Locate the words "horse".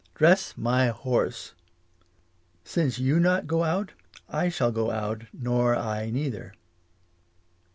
0.87-1.53